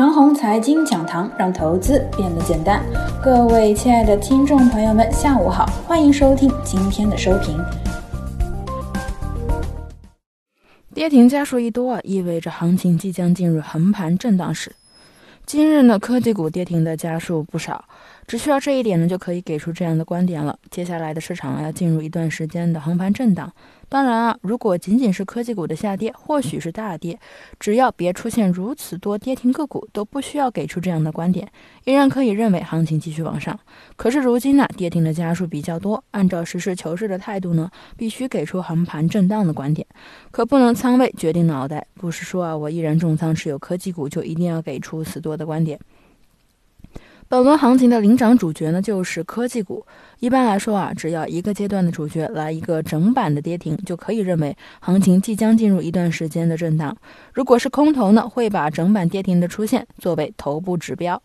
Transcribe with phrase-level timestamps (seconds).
[0.00, 2.82] 长虹财经讲堂，让投资变得简单。
[3.22, 7.62] 各位亲爱的听众朋友们，下午好，欢迎收听今天的收评。
[10.94, 14.74] 跌停家数一多，意味着行情即将进入横盘震荡时。
[15.44, 17.84] 今日呢，科技股跌停的家数不少。
[18.26, 20.58] 只需要这一点呢，就可以给出这样的观点了。
[20.70, 23.52] 接下来的市场要进入一段时间的横盘震荡。
[23.90, 27.18] 当然啊，如果仅仅是科技股的下跌，或许是大跌，
[27.58, 31.50] 只要别出现如此多跌停个股，都不需要给出这样的观点，
[31.84, 33.58] 依然可以认为行情继续往上。
[33.96, 39.84] 可是如今呢，跌停的家数比较多，按照实事求是的态度呢，必须给出横盘震荡的观点，
[40.30, 41.84] 可不能仓位决定脑袋。
[41.94, 45.76] 不是说啊，我依然重仓持有科技股，就一定要给出死多的观点。
[47.30, 49.86] 本轮行情的领涨主角呢，就是科技股。
[50.18, 56.96] 一般来说啊，只要一个阶段的主角来一个整板的跌停，就可以认为行情即将进入一段时间的震荡。
[57.32, 61.22] 如果是空头呢，会把整板跌停的出现作为头部指标。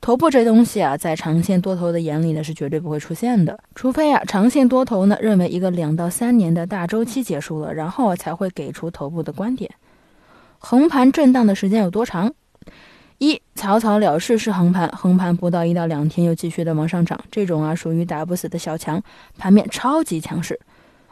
[0.00, 9.70] 头部这东西啊，在长线多头的眼里呢，是绝对不会出现的，除非啊，长线多头呢认为一个两到三年的大周期结束了，然后才会给出头部的观点。
[10.58, 12.34] 横盘震荡的时间有多长？
[13.18, 19.02] 一草草了事是横盘，横盘不到一到两天又继续的往上涨，这种啊属于打不死的小强，
[19.38, 20.58] 盘面超级强势。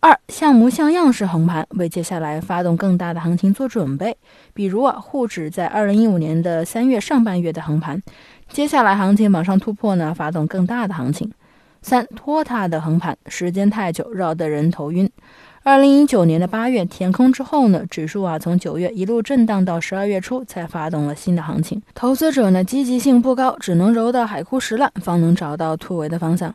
[0.00, 4.16] 二像模像样是横盘，为接下来发动更大的行情做准备。
[4.54, 8.00] 比如啊沪指在二零一五年的三月上半月的横盘，
[8.48, 11.30] 接下来行情往上突破呢，发动更大的行情。
[11.82, 15.10] 三拖沓的横盘，时间太久，绕得人头晕。
[15.64, 21.82] 二零一九年的八月填空之后呢，指数啊从九月一路震荡到十二月初才发动了新的行情。
[21.94, 26.54] 投资者呢积极性不高，只能揉到海枯石烂，方能找到突围的方向。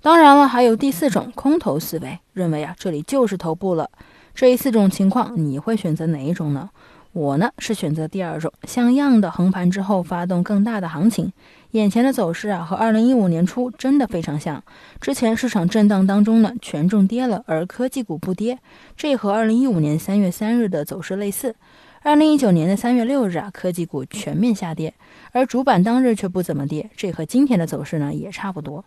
[0.00, 3.90] 当然了，还有第四种空头思维，认为啊这里就是头部了。
[4.34, 6.70] 这四种情况，你会选择哪一种呢？
[7.14, 11.32] 我呢是选择第二种，像样的横盘之后发动更大的行情。
[11.70, 14.60] 眼前的走势啊，和二零一五年初真的非常像。
[15.00, 18.58] 之前市场震荡当中呢，权重跌了，而科技股不跌，
[18.96, 21.54] 这和二零一五年三月三日的走势类似。
[22.02, 24.92] 二零一九年的三月六日啊，科技股全面下跌，
[25.30, 28.84] 而主板当日却不怎么跌，这和今天的走势呢也差不多。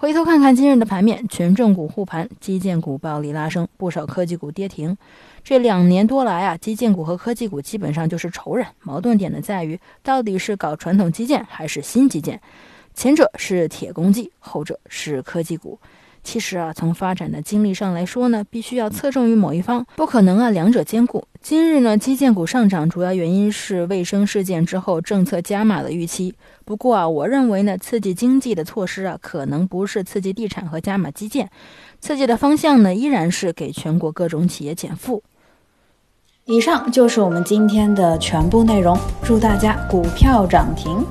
[0.00, 4.96] 回头看看今日的盘面，权重股护盘，基建股暴力拉升，不少科技股跌停。
[5.42, 8.64] 这两年多来啊，基建股和科技股基本上就是仇人。
[8.82, 12.40] 矛盾点呢在于，到底是搞传统基建还是新基建？
[12.94, 15.76] 前者是铁公鸡，后者是科技股。
[16.22, 21.26] 其实啊，从发展的经历上来说呢，必须要侧重于某一方，不可能啊两者兼顾。
[21.40, 26.34] 今日呢，基建股上涨，主要原因是卫生事件之后政策加码的预期。
[26.64, 31.48] 不过啊，我认为呢，刺激经济的措施啊，可能不是刺激地产和加码基建，
[32.00, 35.22] 刺激的方向呢，依然是给全国各种企业减负。
[36.44, 41.04] 以上就是我们今天的全部内容，祝大家股票涨停。